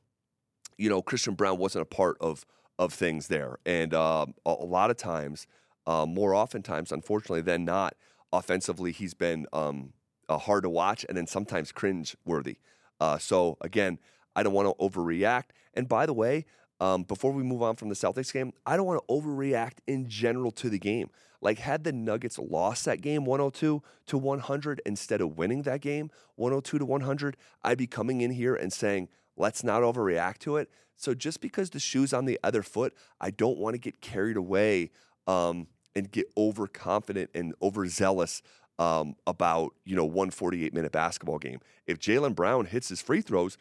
you 0.78 0.90
know 0.90 1.02
Christian 1.02 1.34
Braun 1.36 1.58
wasn't 1.58 1.84
a 1.84 1.86
part 1.86 2.18
of 2.20 2.46
of 2.78 2.94
things 2.94 3.28
there, 3.28 3.58
and 3.66 3.94
a, 3.94 4.28
a, 4.46 4.52
lot 4.52 4.90
of 4.90 4.98
times, 4.98 5.48
uh, 5.88 6.06
more 6.06 6.36
oftentimes, 6.36 6.92
unfortunately 6.92 7.42
than 7.42 7.64
not, 7.64 7.96
offensively 8.34 8.92
he's 8.92 9.14
been 9.14 9.46
um, 9.54 9.94
uh, 10.28 10.38
hard 10.38 10.64
to 10.64 10.70
watch 10.70 11.06
and 11.08 11.18
then 11.18 11.28
sometimes 11.28 11.72
cringe 11.72 12.16
worthy. 12.26 12.58
Uh, 13.00 13.18
so 13.18 13.58
again, 13.62 14.00
I 14.36 14.44
don't 14.44 14.54
want 14.54 14.68
to 14.68 14.84
overreact. 14.84 15.52
And 15.74 15.88
by 15.88 16.06
the 16.06 16.14
way, 16.14 16.46
um, 16.80 17.04
before 17.04 17.32
we 17.32 17.44
move 17.44 17.62
on 17.62 17.76
from 17.76 17.90
the 17.90 17.96
Celtics 17.96 18.34
game, 18.34 18.52
I 18.66 18.76
don't 18.76 18.86
want 18.86 19.02
to 19.08 19.14
overreact 19.14 19.78
in 19.88 20.10
general 20.10 20.52
to 20.52 20.70
the 20.70 20.80
game. 20.80 21.10
Like, 21.42 21.60
had 21.60 21.84
the 21.84 21.94
Nuggets 21.94 22.40
lost 22.40 22.86
that 22.86 23.02
game 23.02 23.24
102 23.24 23.82
to 24.08 24.18
100 24.18 24.82
instead 24.86 25.22
of 25.22 25.38
winning 25.38 25.62
that 25.64 25.82
game 25.82 26.10
102 26.36 26.80
to 26.80 26.86
100, 26.86 27.38
I'd 27.64 27.78
be 27.78 27.88
coming 27.88 28.22
in 28.22 28.32
here 28.32 28.56
and 28.56 28.74
saying, 28.74 29.10
let's 29.38 29.64
not 29.64 29.82
overreact 29.82 30.40
to 30.40 30.58
it. 30.58 30.70
So, 30.98 31.14
just 31.14 31.42
because 31.42 31.72
the 31.72 31.80
shoe's 31.80 32.14
on 32.14 32.26
the 32.26 32.40
other 32.44 32.64
foot, 32.64 32.94
I 33.20 33.32
don't 33.32 33.58
want 33.58 33.74
to 33.74 33.78
get 33.78 34.02
carried 34.02 34.38
away 34.38 34.92
um, 35.28 35.68
and 35.96 36.10
get 36.10 36.28
overconfident 36.38 37.32
and 37.34 37.54
overzealous 37.62 38.42
um, 38.80 39.16
about, 39.28 39.74
you 39.84 39.96
know, 39.96 40.06
one 40.06 40.30
48 40.30 40.74
minute 40.74 40.92
basketball 40.92 41.40
game. 41.40 41.60
If 41.86 42.00
Jaylen 42.00 42.36
Brown 42.36 42.66
hits 42.66 42.90
his 42.90 43.02
free 43.02 43.22
throws, 43.22 43.58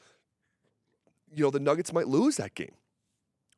you 1.35 1.43
know, 1.43 1.51
the 1.51 1.61
Nuggets 1.61 1.93
might 1.93 2.09
lose 2.09 2.37
that 2.37 2.55
game 2.55 2.73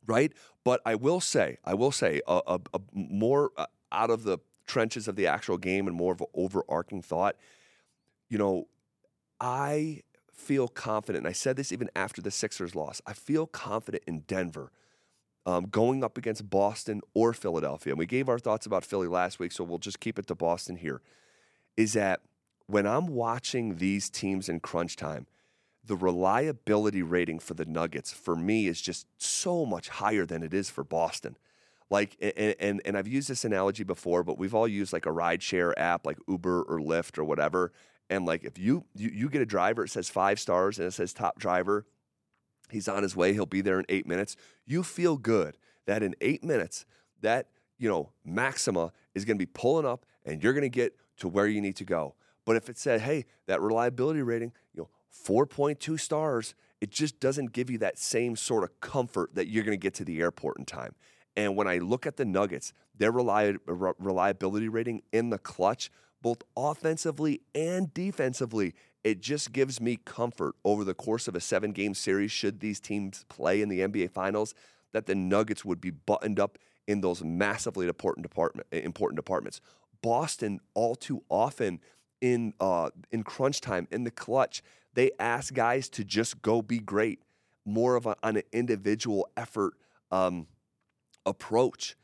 right? 0.07 0.33
But 0.65 0.81
I 0.87 0.95
will 0.95 1.21
say, 1.21 1.59
I 1.65 1.75
will 1.75 1.93
say, 1.93 2.21
a, 2.27 2.41
a, 2.47 2.61
a 2.75 2.81
more 2.93 3.51
uh, 3.57 3.67
out 3.93 4.11
of 4.11 4.25
the 4.25 4.39
trenches 4.67 5.09
of 5.09 5.17
the 5.17 5.27
actual 5.27 5.59
game 5.59 5.87
and 5.87 5.97
more 5.97 6.13
of 6.13 6.21
an 6.21 6.27
overarching 6.35 7.03
thought. 7.03 7.37
You 8.29 8.39
know, 8.39 8.69
I 9.41 10.03
feel 10.37 10.69
confident, 10.69 11.25
and 11.25 11.29
I 11.29 11.33
said 11.33 11.57
this 11.57 11.73
even 11.73 11.91
after 11.97 12.21
the 12.23 12.31
Sixers 12.31 12.75
loss. 12.75 13.01
I 13.07 13.13
feel 13.13 13.47
confident 13.47 14.05
in 14.07 14.21
Denver. 14.21 14.71
Um, 15.45 15.67
going 15.67 16.03
up 16.03 16.19
against 16.19 16.51
Boston 16.51 17.03
or 17.15 17.33
Philadelphia. 17.33 17.93
And 17.93 17.99
we 18.01 18.07
gave 18.07 18.29
our 18.29 18.41
thoughts 18.41 18.67
about 18.67 18.85
Philly 18.85 19.07
last 19.07 19.39
week, 19.39 19.53
so 19.53 19.63
we'll 19.63 19.79
just 19.79 20.01
keep 20.01 20.19
it 20.19 20.27
to 20.27 20.35
Boston 20.35 20.75
here. 20.75 21.03
Is 21.77 21.93
that 21.93 22.21
when 22.67 22.85
I'm 22.85 23.07
watching 23.07 23.77
these 23.77 24.11
teams 24.11 24.49
in 24.49 24.59
crunch 24.59 24.97
time, 24.97 25.29
the 25.85 25.97
reliability 25.97 27.03
rating 27.03 27.39
for 27.39 27.55
the 27.55 27.65
Nuggets 27.65 28.13
for 28.13 28.35
me 28.35 28.67
is 28.67 28.81
just 28.81 29.07
so 29.19 29.65
much 29.65 29.89
higher 29.89 30.27
than 30.27 30.43
it 30.43 30.53
is 30.53 30.69
for 30.69 30.83
Boston. 30.83 31.37
Like 31.89 32.17
and, 32.21 32.57
and 32.59 32.83
and 32.85 32.99
I've 32.99 33.07
used 33.07 33.29
this 33.29 33.45
analogy 33.45 33.85
before, 33.85 34.25
but 34.25 34.39
we've 34.39 34.55
all 34.55 34.67
used 34.67 34.93
like 34.93 35.07
a 35.07 35.11
rideshare 35.11 35.73
app 35.77 36.05
like 36.05 36.19
Uber 36.27 36.63
or 36.63 36.81
Lyft 36.81 37.19
or 37.19 37.25
whatever. 37.25 37.73
And 38.09 38.25
like 38.25 38.45
if 38.45 38.59
you, 38.59 38.85
you 38.95 39.11
you 39.13 39.29
get 39.29 39.43
a 39.43 39.47
driver, 39.47 39.85
it 39.85 39.91
says 39.91 40.09
five 40.09 40.39
stars 40.39 40.79
and 40.79 40.87
it 40.87 40.93
says 40.93 41.13
top 41.13 41.39
driver, 41.39 41.87
he's 42.71 42.89
on 42.89 43.03
his 43.03 43.17
way, 43.17 43.33
he'll 43.33 43.47
be 43.47 43.61
there 43.61 43.81
in 43.81 43.87
eight 43.89 44.07
minutes. 44.07 44.37
You 44.65 44.83
feel 44.83 45.17
good 45.17 45.57
that 45.87 46.03
in 46.03 46.15
eight 46.21 46.45
minutes, 46.45 46.87
that 47.21 47.49
you 47.79 47.89
know, 47.89 48.11
Maxima 48.25 48.93
is 49.15 49.25
gonna 49.25 49.39
be 49.39 49.47
pulling 49.47 49.87
up 49.87 50.07
and 50.25 50.43
you're 50.43 50.53
gonna 50.53 50.69
get 50.69 50.97
to 51.19 51.29
where 51.29 51.47
you 51.47 51.61
need 51.61 51.77
to 51.77 51.85
go. 51.85 52.15
But 52.45 52.57
if 52.57 52.69
it 52.69 52.79
said, 52.79 53.01
hey, 53.01 53.27
that 53.47 53.61
reliability 53.61 54.23
rating, 54.23 54.53
you 54.73 54.83
know, 54.83 54.89
4.2 55.27 55.99
stars, 55.99 56.55
it 56.81 56.91
just 56.91 57.19
doesn't 57.21 57.53
give 57.53 57.71
you 57.71 57.79
that 57.79 57.99
same 57.99 58.37
sort 58.37 58.65
of 58.65 58.81
comfort 58.81 59.35
that 59.35 59.49
you're 59.49 59.65
going 59.65 59.79
to 59.79 59.83
get 59.83 59.95
to 59.95 60.05
the 60.05 60.21
airport 60.21 60.59
in 60.59 60.65
time. 60.65 60.95
And 61.37 61.57
when 61.57 61.67
I 61.67 61.79
look 61.79 62.07
at 62.07 62.17
the 62.17 62.25
Nuggets, 62.25 62.73
their 62.97 63.13
reliability 63.13 64.69
rating 64.69 65.03
in 65.13 65.31
the 65.31 65.39
clutch, 65.39 65.91
both 66.23 66.43
offensively 66.57 67.41
and 67.55 67.93
defensively, 67.95 68.75
it 69.05 69.21
just 69.21 69.53
gives 69.53 69.81
me 69.81 69.99
comfort 70.05 70.57
over 70.65 70.83
the 70.83 70.95
course 70.95 71.29
of 71.29 71.37
a 71.37 71.41
seven 71.41 71.73
game 71.73 71.95
series, 71.95 72.33
should 72.33 72.61
these 72.61 72.81
teams 72.81 73.25
play 73.29 73.63
in 73.63 73.69
the 73.69 73.81
NBA 73.81 74.11
Finals, 74.11 74.55
that 74.93 75.07
the 75.07 75.15
Nuggets 75.15 75.65
would 75.65 75.81
be 75.81 75.91
buttoned 75.91 76.41
up 76.41 76.59
in 76.87 77.01
those 77.01 77.23
massively 77.23 77.87
important, 77.87 78.25
department, 78.25 78.67
important 78.73 79.17
departments. 79.17 79.61
Boston, 80.03 80.61
all 80.75 80.95
too 80.95 81.23
often 81.29 81.81
in, 82.21 82.55
uh, 82.61 82.91
in 83.11 83.23
crunch 83.23 83.61
time, 83.61 83.87
in 83.91 84.05
the 84.05 84.11
clutch, 84.11 84.63
they 84.95 85.11
ask 85.19 85.53
guys 85.53 85.89
to 85.91 86.05
just 86.05 86.41
go 86.43 86.63
be 86.63 86.79
great, 86.79 87.21
more 87.65 87.97
of 87.97 88.07
a, 88.07 88.17
an 88.23 88.43
individual 88.53 89.29
effort 89.37 89.75
um, 90.11 90.47
approach. 91.25 91.97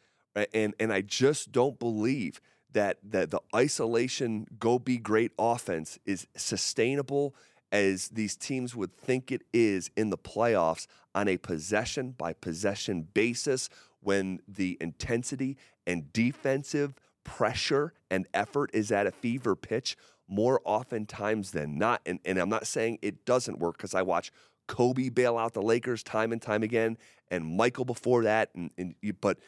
And, 0.54 0.74
and 0.78 0.92
I 0.92 1.00
just 1.00 1.52
don't 1.52 1.78
believe 1.78 2.40
that, 2.72 2.98
that 3.02 3.30
the 3.30 3.40
isolation 3.54 4.46
go 4.58 4.78
be 4.78 4.98
great 4.98 5.32
offense 5.38 5.98
is 6.04 6.26
sustainable 6.36 7.34
as 7.70 8.08
these 8.08 8.36
teams 8.36 8.76
would 8.76 8.94
think 8.94 9.32
it 9.32 9.42
is 9.52 9.90
in 9.96 10.10
the 10.10 10.18
playoffs 10.18 10.86
on 11.14 11.28
a 11.28 11.38
possession 11.38 12.10
by 12.10 12.32
possession 12.32 13.08
basis 13.14 13.68
when 14.00 14.40
the 14.46 14.76
intensity 14.80 15.56
and 15.86 16.12
defensive 16.12 16.94
pressure 17.24 17.92
and 18.10 18.26
effort 18.34 18.70
is 18.74 18.92
at 18.92 19.06
a 19.06 19.10
fever 19.10 19.56
pitch 19.56 19.96
more 20.28 20.60
oftentimes 20.64 21.50
than 21.52 21.78
not. 21.78 22.00
And, 22.06 22.18
and 22.24 22.38
I'm 22.38 22.48
not 22.48 22.66
saying 22.66 22.98
it 23.02 23.24
doesn't 23.24 23.58
work 23.58 23.76
because 23.76 23.94
I 23.94 24.02
watch 24.02 24.32
Kobe 24.66 25.08
bail 25.08 25.36
out 25.36 25.52
the 25.52 25.62
Lakers 25.62 26.02
time 26.02 26.32
and 26.32 26.40
time 26.40 26.62
again, 26.62 26.96
and 27.30 27.56
Michael 27.56 27.84
before 27.84 28.24
that. 28.24 28.50
And, 28.54 28.70
and 28.78 28.94
but 29.20 29.38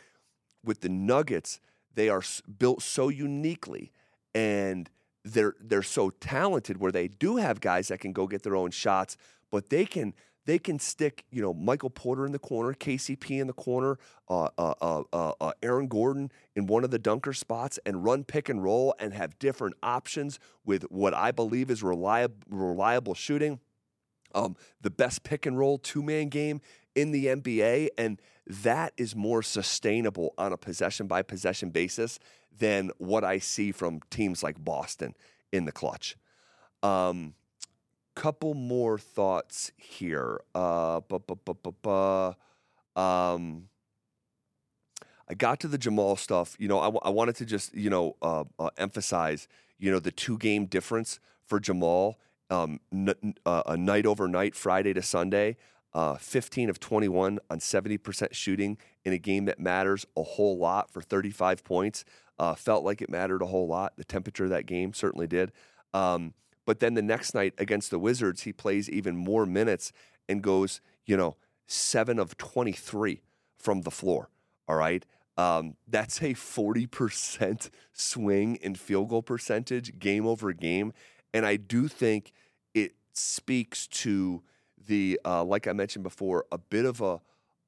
with 0.65 0.81
the 0.81 0.89
Nuggets, 0.89 1.61
they 1.95 2.09
are 2.09 2.23
built 2.59 2.83
so 2.83 3.09
uniquely, 3.09 3.93
and 4.35 4.91
they're 5.25 5.55
they're 5.61 5.83
so 5.83 6.11
talented 6.11 6.79
where 6.79 6.93
they 6.93 7.09
do 7.09 7.37
have 7.37 7.61
guys 7.61 7.89
that 7.89 8.01
can 8.01 8.13
go 8.13 8.27
get 8.27 8.43
their 8.43 8.57
own 8.57 8.71
shots, 8.71 9.17
but 9.51 9.71
they 9.71 9.85
can 9.85 10.15
they 10.47 10.59
can 10.59 10.79
stick, 10.79 11.25
you 11.31 11.41
know, 11.41 11.55
Michael 11.55 11.91
Porter 11.91 12.27
in 12.27 12.33
the 12.33 12.39
corner, 12.39 12.75
KCP 12.75 13.41
in 13.41 13.47
the 13.47 13.55
corner, 13.55 13.99
uh, 14.29 14.49
uh, 14.59 14.75
uh, 14.81 15.03
uh, 15.13 15.33
uh 15.41 15.53
Aaron 15.63 15.89
Gordon 15.89 16.31
in 16.55 16.67
one 16.67 16.85
of 16.85 16.91
the 16.91 16.99
dunker 16.99 17.33
spots, 17.33 17.79
and 17.87 18.05
run 18.05 18.25
pick 18.25 18.49
and 18.49 18.63
roll 18.63 18.95
and 18.99 19.15
have 19.15 19.39
different 19.39 19.75
options 19.83 20.39
with 20.65 20.83
what 20.85 21.15
I 21.15 21.31
believe 21.31 21.71
is 21.71 21.83
reliable, 21.83 22.37
reliable 22.49 23.15
shooting. 23.15 23.61
Um, 24.35 24.57
the 24.81 24.91
best 24.91 25.23
pick 25.23 25.47
and 25.47 25.57
roll 25.57 25.79
two 25.79 26.03
man 26.03 26.29
game 26.29 26.61
in 26.95 27.11
the 27.11 27.27
NBA, 27.27 27.89
and 27.99 28.21
that 28.47 28.93
is 28.97 29.17
more 29.17 29.43
sustainable 29.43 30.35
on 30.39 30.53
a 30.53 30.57
possession 30.57 31.07
by 31.07 31.23
possession 31.23 31.71
basis 31.71 32.19
than 32.57 32.91
what 32.99 33.25
I 33.25 33.39
see 33.39 33.73
from 33.73 34.01
teams 34.11 34.43
like 34.43 34.63
Boston 34.63 35.15
in 35.53 35.65
the 35.65 35.73
clutch. 35.73 36.17
Um, 36.83 37.35
couple 38.15 38.55
more 38.55 38.99
thoughts 38.99 39.73
here. 39.77 40.41
Uh, 40.55 41.01
um, 42.97 43.69
I 45.29 45.35
got 45.35 45.61
to 45.61 45.69
the 45.69 45.79
Jamal 45.79 46.17
stuff. 46.17 46.57
You 46.59 46.69
know, 46.69 46.79
I, 46.79 46.85
w- 46.85 47.01
I 47.03 47.11
wanted 47.11 47.37
to 47.37 47.45
just 47.45 47.75
you 47.75 47.91
know 47.91 48.17
uh, 48.23 48.45
uh, 48.59 48.71
emphasize 48.77 49.49
you 49.79 49.91
know 49.91 49.99
the 49.99 50.13
two 50.13 50.39
game 50.39 50.67
difference 50.67 51.21
for 51.45 51.61
Jamal. 51.61 52.19
Um, 52.51 52.79
n- 52.93 53.35
uh, 53.47 53.63
a 53.67 53.77
night 53.77 54.07
over 54.07 54.29
night, 54.29 54.55
Friday 54.55 54.93
to 54.93 55.03
Sunday. 55.03 55.57
Uh, 55.95 56.17
15 56.17 56.71
of 56.71 56.81
21 56.81 57.39
on 57.49 57.59
70% 57.59 58.33
shooting 58.33 58.77
in 59.05 59.13
a 59.13 59.19
game 59.19 59.45
that 59.45 59.61
matters 59.61 60.05
a 60.17 60.23
whole 60.23 60.59
lot 60.59 60.91
for 60.91 61.01
35 61.01 61.63
points. 61.63 62.05
Uh, 62.39 62.55
felt 62.55 62.85
like 62.85 63.01
it 63.01 63.09
mattered 63.09 63.43
a 63.43 63.47
whole 63.47 63.69
lot. 63.69 63.93
The 63.97 64.05
temperature 64.05 64.45
of 64.45 64.51
that 64.51 64.67
game 64.67 64.93
certainly 64.93 65.29
did. 65.29 65.53
Um, 65.93 66.35
but 66.67 66.81
then 66.81 66.95
the 66.95 67.03
next 67.03 67.35
night 67.35 67.55
against 67.59 67.91
the 67.91 67.99
Wizards, 67.99 68.43
he 68.43 68.53
plays 68.53 68.91
even 68.91 69.17
more 69.17 69.47
minutes 69.47 69.93
and 70.29 70.43
goes, 70.43 70.81
you 71.07 71.17
know, 71.17 71.37
seven 71.67 72.19
of 72.19 72.37
23 72.37 73.23
from 73.57 73.83
the 73.83 73.91
floor. 73.91 74.31
All 74.67 74.77
right. 74.77 75.05
Um, 75.37 75.77
that's 75.87 76.23
a 76.23 76.35
40% 76.35 77.71
swing 77.93 78.57
in 78.57 78.75
field 78.75 79.09
goal 79.09 79.23
percentage 79.23 79.99
game 79.99 80.27
over 80.27 80.53
game. 80.53 80.93
And 81.33 81.45
I 81.45 81.57
do 81.57 81.89
think 81.89 82.33
it 82.73 82.95
speaks 83.13 83.87
to 83.89 84.43
the, 84.87 85.21
uh, 85.25 85.45
like 85.45 85.67
I 85.67 85.73
mentioned 85.73 86.03
before, 86.03 86.47
a 86.53 86.59
bit 86.59 86.85
of 86.85 87.01
a 87.01 87.21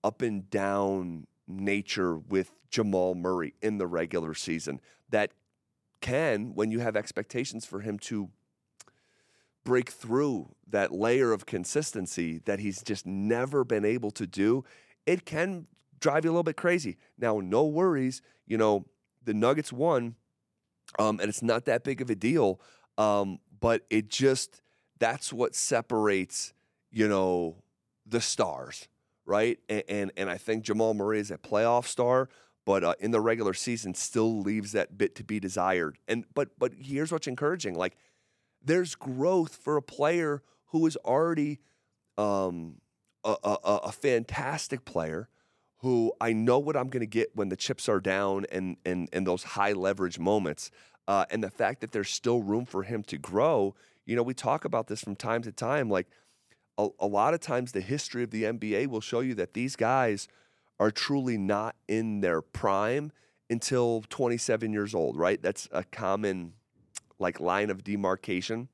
up 0.04 0.22
and 0.22 0.48
down 0.50 1.26
nature 1.48 2.16
with 2.18 2.52
Jamal 2.70 3.14
Murray 3.14 3.54
in 3.62 3.78
the 3.78 3.86
regular 3.86 4.34
season 4.34 4.80
that 5.10 5.32
can, 6.00 6.54
when 6.54 6.70
you 6.70 6.80
have 6.80 6.96
expectations 6.96 7.64
for 7.64 7.80
him 7.80 7.98
to 7.98 8.28
break 9.64 9.90
through 9.90 10.54
that 10.68 10.92
layer 10.92 11.32
of 11.32 11.46
consistency 11.46 12.40
that 12.44 12.60
he's 12.60 12.82
just 12.82 13.06
never 13.06 13.64
been 13.64 13.84
able 13.84 14.10
to 14.12 14.26
do, 14.26 14.64
it 15.06 15.24
can 15.24 15.66
drive 16.00 16.24
you 16.24 16.30
a 16.30 16.32
little 16.32 16.42
bit 16.42 16.56
crazy. 16.56 16.96
Now, 17.18 17.40
no 17.40 17.64
worries, 17.64 18.22
you 18.46 18.58
know, 18.58 18.86
the 19.24 19.34
Nuggets 19.34 19.72
won, 19.72 20.14
um, 20.98 21.18
and 21.20 21.28
it's 21.28 21.42
not 21.42 21.64
that 21.64 21.82
big 21.82 22.00
of 22.00 22.10
a 22.10 22.14
deal, 22.14 22.60
um, 22.96 23.40
but 23.58 23.82
it 23.90 24.08
just, 24.08 24.62
that's 24.98 25.32
what 25.32 25.54
separates, 25.54 26.52
you 26.96 27.06
know, 27.06 27.56
the 28.06 28.22
stars, 28.22 28.88
right? 29.26 29.58
And, 29.68 29.82
and, 29.86 30.12
and 30.16 30.30
I 30.30 30.38
think 30.38 30.64
Jamal 30.64 30.94
Murray 30.94 31.20
is 31.20 31.30
a 31.30 31.36
playoff 31.36 31.86
star, 31.86 32.30
but 32.64 32.82
uh, 32.82 32.94
in 32.98 33.10
the 33.10 33.20
regular 33.20 33.52
season 33.52 33.92
still 33.94 34.40
leaves 34.40 34.72
that 34.72 34.96
bit 34.96 35.14
to 35.16 35.24
be 35.24 35.38
desired. 35.38 35.98
And 36.08 36.24
but 36.32 36.58
but 36.58 36.72
here's 36.80 37.12
what's 37.12 37.26
encouraging: 37.26 37.74
like 37.74 37.98
there's 38.64 38.94
growth 38.94 39.56
for 39.56 39.76
a 39.76 39.82
player 39.82 40.42
who 40.70 40.86
is 40.86 40.96
already 41.04 41.60
um, 42.16 42.76
a, 43.24 43.36
a, 43.44 43.58
a, 43.84 43.92
fantastic 43.92 44.86
player 44.86 45.28
who 45.80 46.14
I 46.18 46.32
know 46.32 46.58
what 46.58 46.78
I'm 46.78 46.88
going 46.88 47.02
to 47.02 47.06
get 47.06 47.36
when 47.36 47.50
the 47.50 47.56
chips 47.56 47.90
are 47.90 48.00
down 48.00 48.46
and, 48.50 48.78
and, 48.86 49.08
and 49.12 49.26
those 49.26 49.42
high 49.42 49.72
leverage 49.72 50.18
moments. 50.18 50.70
uh, 51.08 51.24
and 51.30 51.42
the 51.42 51.50
fact 51.50 51.80
that 51.80 51.92
there's 51.92 52.10
still 52.10 52.42
room 52.42 52.64
for 52.64 52.82
him 52.82 53.02
to 53.04 53.18
grow. 53.18 53.74
You 54.04 54.16
know, 54.16 54.22
we 54.22 54.34
talk 54.34 54.64
about 54.64 54.88
this 54.88 55.02
from 55.02 55.16
time 55.16 55.42
to 55.42 55.52
time. 55.52 55.88
Like 55.88 56.08
a, 56.78 56.88
a 57.00 57.06
lot 57.06 57.34
of 57.34 57.40
times, 57.40 57.72
the 57.72 57.80
history 57.80 58.22
of 58.22 58.30
the 58.30 58.44
NBA 58.44 58.88
will 58.88 59.00
show 59.00 59.20
you 59.20 59.34
that 59.34 59.54
these 59.54 59.76
guys 59.76 60.28
are 60.78 60.90
truly 60.90 61.38
not 61.38 61.76
in 61.88 62.20
their 62.20 62.42
prime 62.42 63.12
until 63.48 64.04
27 64.08 64.72
years 64.72 64.94
old, 64.94 65.16
right? 65.16 65.40
That's 65.40 65.68
a 65.72 65.84
common 65.84 66.52
like 67.18 67.40
line 67.40 67.70
of 67.70 67.82
demarcation. 67.82 68.68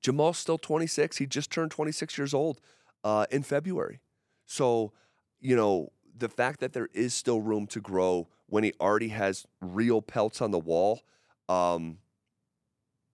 Jamal's 0.00 0.38
still 0.38 0.58
26. 0.58 1.18
He 1.18 1.26
just 1.26 1.50
turned 1.50 1.70
26 1.70 2.18
years 2.18 2.34
old 2.34 2.60
uh, 3.04 3.26
in 3.30 3.42
February. 3.42 4.00
So, 4.46 4.92
you 5.40 5.54
know, 5.54 5.92
the 6.16 6.28
fact 6.28 6.60
that 6.60 6.72
there 6.72 6.88
is 6.94 7.14
still 7.14 7.40
room 7.40 7.66
to 7.68 7.80
grow 7.80 8.28
when 8.46 8.64
he 8.64 8.72
already 8.80 9.08
has 9.08 9.46
real 9.60 10.02
pelts 10.02 10.40
on 10.40 10.50
the 10.50 10.58
wall, 10.58 11.02
um, 11.48 11.98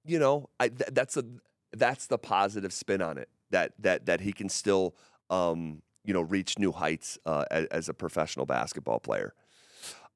you 0.05 0.19
know, 0.19 0.49
I, 0.61 0.69
th- 0.69 0.91
that's 0.93 1.17
a 1.17 1.25
that's 1.73 2.07
the 2.07 2.19
positive 2.19 2.73
spin 2.73 3.03
on 3.03 3.19
it. 3.19 3.29
That 3.51 3.73
that 3.79 4.07
that 4.07 4.21
he 4.21 4.33
can 4.33 4.49
still, 4.49 4.95
um, 5.31 5.83
you 6.05 6.13
know, 6.13 6.23
reach 6.23 6.59
new 6.59 6.73
heights 6.73 7.19
uh, 7.27 7.45
as, 7.51 7.67
as, 7.67 7.89
a 7.89 7.95
professional 7.95 8.47
basketball 8.47 9.01
player. 9.01 9.35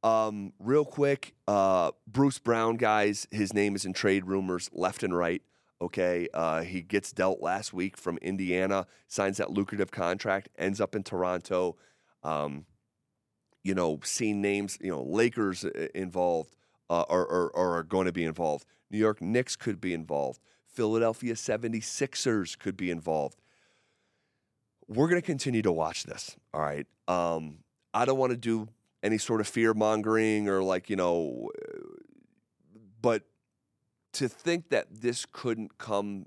Um, 0.02 0.52
real 0.58 0.85
quick, 0.85 1.35
uh, 1.47 1.92
Bruce 2.06 2.38
Brown, 2.38 2.76
guys, 2.76 3.26
his 3.30 3.52
name 3.52 3.75
is 3.75 3.85
in 3.85 3.92
trade 3.92 4.25
rumors 4.25 4.70
left 4.73 5.02
and 5.02 5.16
right. 5.16 5.42
Okay, 5.80 6.28
uh, 6.35 6.62
he 6.62 6.82
gets 6.82 7.12
dealt 7.12 7.40
last 7.40 7.73
week 7.73 7.97
from 7.97 8.18
Indiana, 8.18 8.87
signs 9.06 9.37
that 9.37 9.50
lucrative 9.50 9.92
contract, 9.92 10.49
ends 10.58 10.80
up 10.80 10.97
in 10.97 11.04
Toronto. 11.04 11.76
Um, 12.25 12.66
you 13.62 13.75
know, 13.75 14.00
seeing 14.02 14.40
names, 14.40 14.78
you 14.80 14.90
know, 14.90 15.02
Lakers 15.02 15.64
uh, 15.64 15.88
involved 15.94 16.56
uh, 16.90 17.04
are, 17.08 17.28
are, 17.28 17.56
are 17.56 17.82
going 17.82 18.06
to 18.06 18.12
be 18.12 18.25
involved. 18.25 18.66
New 18.90 18.99
York 18.99 19.20
Knicks 19.20 19.56
could 19.56 19.80
be 19.80 19.92
involved. 19.92 20.40
Philadelphia 20.78 21.35
76ers 21.35 22.56
could 22.56 22.76
be 22.76 22.88
involved. 22.88 23.42
We're 24.87 25.08
going 25.08 25.20
to 25.20 25.26
continue 25.26 25.61
to 25.62 25.73
watch 25.73 26.04
this. 26.04 26.37
All 26.54 26.61
right. 26.61 26.87
Um, 27.08 27.64
I 27.92 28.04
don't 28.04 28.16
want 28.16 28.30
to 28.30 28.37
do 28.37 28.68
any 29.02 29.18
sort 29.18 29.40
of 29.40 29.49
fear 29.49 29.75
mongering 29.75 30.49
or 30.49 30.62
like, 30.62 30.88
you 30.88 30.94
know, 30.94 31.50
but 33.02 33.25
to 34.12 34.28
think 34.28 34.68
that 34.68 34.87
this 34.88 35.26
couldn't 35.26 35.78
come 35.78 36.26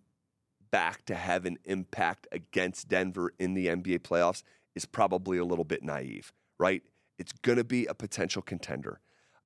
back 0.70 1.06
to 1.06 1.16
have 1.16 1.46
an 1.46 1.58
impact 1.64 2.28
against 2.34 2.90
Denver 2.90 3.32
in 3.40 3.54
the 3.54 3.68
NBA 3.68 4.00
playoffs 4.00 4.44
is 4.76 4.86
probably 4.86 5.38
a 5.38 5.46
little 5.46 5.64
bit 5.64 5.82
naive, 5.82 6.34
right? 6.60 6.84
It's 7.18 7.32
going 7.32 7.58
to 7.58 7.64
be 7.64 7.86
a 7.86 7.94
potential 7.94 8.42
contender. 8.42 9.00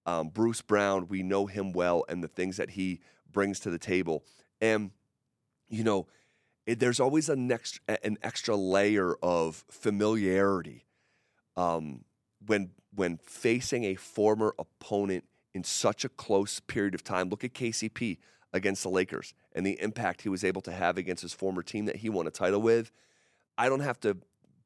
Um, 0.08 0.30
Bruce 0.30 0.64
Brown, 0.64 1.08
we 1.08 1.22
know 1.22 1.46
him 1.46 1.74
well 1.74 2.06
and 2.10 2.24
the 2.24 2.28
things 2.28 2.58
that 2.58 2.72
he 2.72 3.02
brings 3.32 3.60
to 3.60 3.70
the 3.70 3.78
table. 3.78 4.24
And, 4.62 4.92
you 5.70 5.84
know, 5.84 6.08
it, 6.66 6.80
there's 6.80 7.00
always 7.00 7.30
a 7.30 7.36
next, 7.36 7.80
an 7.88 8.18
extra 8.22 8.56
layer 8.56 9.16
of 9.22 9.66
familiarity 9.70 10.86
um, 11.56 12.06
when 12.46 12.72
when 12.94 13.18
facing 13.18 13.84
a 13.84 13.96
former 13.96 14.56
opponent 14.58 15.26
in 15.54 15.64
such 15.64 16.06
a 16.06 16.10
close 16.10 16.60
period 16.62 16.96
of 16.96 17.04
time. 17.04 17.30
Look 17.30 17.44
at 17.44 17.54
KCP 17.54 18.18
against 18.54 18.84
the 18.84 18.90
Lakers 18.90 19.34
and 19.54 19.66
the 19.66 19.80
impact 19.82 20.22
he 20.22 20.30
was 20.30 20.44
able 20.44 20.62
to 20.62 20.72
have 20.72 20.98
against 20.98 21.22
his 21.22 21.34
former 21.34 21.62
team 21.62 21.86
that 21.86 21.98
he 21.98 22.10
won 22.10 22.26
a 22.26 22.32
title 22.32 22.62
with. 22.62 22.92
I 23.58 23.68
don't 23.68 23.82
have 23.82 24.00
to 24.02 24.18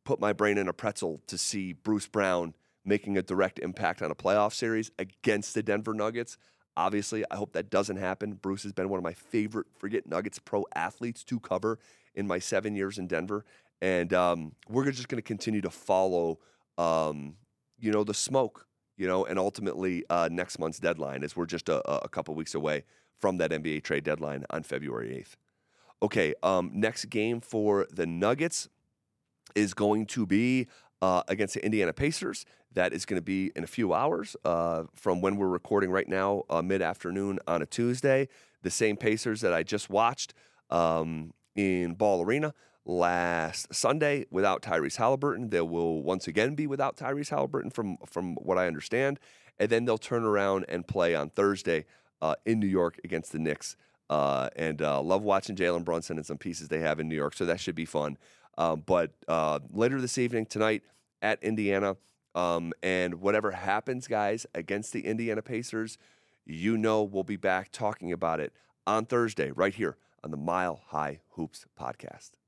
put 0.04 0.20
my 0.20 0.32
brain 0.32 0.58
in 0.58 0.68
a 0.68 0.74
pretzel 0.74 1.22
to 1.28 1.38
see 1.38 1.74
Bruce 1.74 2.08
Brown 2.08 2.54
making 2.86 3.18
a 3.18 3.22
direct 3.22 3.60
impact 3.60 4.02
on 4.02 4.12
a 4.12 4.16
playoff 4.16 4.54
series 4.54 4.92
against 4.98 5.54
the 5.54 5.64
Denver 5.64 5.94
Nuggets. 5.94 6.38
Obviously, 6.80 7.26
I 7.30 7.36
hope 7.36 7.52
that 7.54 7.70
doesn't 7.70 7.98
happen. 7.98 8.36
Bruce 8.36 8.64
has 8.64 8.72
been 8.72 8.88
one 8.88 8.98
of 8.98 9.04
my 9.04 9.12
favorite 9.12 9.68
forget 9.78 10.08
Nuggets 10.08 10.40
pro 10.40 10.66
athletes 10.74 11.26
to 11.26 11.38
cover 11.38 11.78
in 12.16 12.26
my 12.26 12.40
seven 12.40 12.74
years 12.74 12.98
in 12.98 13.06
Denver. 13.06 13.44
And 13.82 14.14
um, 14.14 14.54
we're 14.70 14.90
just 14.90 15.10
going 15.10 15.18
to 15.18 15.28
continue 15.28 15.60
to 15.60 15.70
follow 15.70 16.40
um, 16.78 17.36
you 17.78 17.92
know, 17.92 18.06
the 18.06 18.14
smoke, 18.14 18.66
you 18.98 19.08
know, 19.08 19.26
and 19.26 19.38
ultimately 19.38 20.06
uh, 20.10 20.30
next 20.32 20.58
month's 20.58 20.80
deadline 20.80 21.22
is 21.24 21.36
we're 21.36 21.46
just 21.46 21.68
a, 21.68 21.82
a 22.04 22.08
couple 22.08 22.34
weeks 22.34 22.56
away 22.56 22.86
from 23.18 23.38
that 23.40 23.52
NBA 23.52 23.84
trade 23.84 24.06
deadline 24.06 24.46
on 24.50 24.64
February 24.64 25.26
8th. 25.26 25.36
Okay, 26.02 26.34
um, 26.44 26.72
next 26.74 27.06
game 27.06 27.42
for 27.42 27.88
the 27.92 28.06
Nuggets 28.06 28.70
is 29.54 29.74
going 29.74 30.06
to 30.06 30.26
be 30.26 30.68
uh, 31.02 31.24
against 31.28 31.56
the 31.56 31.66
Indiana 31.66 31.92
Pacers. 31.92 32.46
That 32.74 32.94
is 32.94 33.06
going 33.06 33.20
to 33.20 33.24
be 33.26 33.52
in 33.56 33.64
a 33.64 33.68
few 33.68 33.94
hours 33.94 34.36
uh, 34.46 34.84
from 34.96 35.22
when 35.22 35.38
we're 35.38 35.48
recording 35.48 35.90
right 35.90 36.08
now, 36.08 36.44
uh, 36.50 36.62
mid 36.62 36.82
afternoon 36.82 37.40
on 37.48 37.62
a 37.62 37.66
Tuesday. 37.66 38.28
The 38.62 38.70
same 38.70 38.96
Pacers 38.96 39.42
that 39.42 39.54
I 39.54 39.64
just 39.64 39.90
watched 39.90 40.34
um, 40.70 41.34
in 41.56 41.94
Ball 41.94 42.24
Arena 42.24 42.54
last 42.86 43.74
Sunday 43.74 44.26
without 44.30 44.62
Tyrese 44.62 44.98
Halliburton. 44.98 45.50
They 45.50 45.62
will 45.62 46.04
once 46.04 46.28
again 46.28 46.56
be 46.56 46.68
without 46.68 46.96
Tyrese 46.98 47.30
Halliburton, 47.30 47.72
from 47.72 47.98
from 48.06 48.36
what 48.36 48.58
I 48.58 48.68
understand, 48.68 49.20
and 49.58 49.70
then 49.70 49.86
they'll 49.86 49.98
turn 49.98 50.24
around 50.24 50.66
and 50.68 50.88
play 50.88 51.16
on 51.16 51.30
Thursday 51.30 51.86
uh, 52.22 52.36
in 52.46 52.60
New 52.60 52.68
York 52.68 53.00
against 53.04 53.32
the 53.32 53.40
Knicks. 53.40 53.76
Uh, 54.10 54.50
and 54.56 54.82
uh, 54.82 55.00
love 55.02 55.22
watching 55.22 55.56
Jalen 55.56 55.86
Brunson 55.86 56.18
and 56.18 56.26
some 56.26 56.38
pieces 56.38 56.68
they 56.68 56.80
have 56.80 57.00
in 57.00 57.08
New 57.08 57.16
York, 57.16 57.36
so 57.36 57.46
that 57.46 57.60
should 57.60 57.76
be 57.76 57.86
fun. 57.86 58.18
Um, 58.58 58.84
but 58.86 59.12
uh, 59.28 59.60
later 59.72 60.02
this 60.02 60.18
evening, 60.18 60.48
tonight 60.48 60.84
at 61.22 61.42
Indiana, 61.44 61.96
um, 62.36 62.74
and 62.82 63.16
whatever 63.16 63.52
happens, 63.52 64.08
guys, 64.08 64.46
against 64.54 64.94
the 64.94 65.06
Indiana 65.06 65.42
Pacers, 65.42 65.98
you 66.46 66.78
know 66.78 67.04
we'll 67.04 67.24
be 67.24 67.38
back 67.38 67.72
talking 67.72 68.12
about 68.12 68.40
it 68.40 68.54
on 68.88 69.06
Thursday 69.06 69.52
right 69.52 69.74
here 69.74 69.98
on 70.24 70.32
the 70.32 70.38
Mile 70.38 70.82
High 70.88 71.20
Hoops 71.32 71.66
podcast. 71.80 72.39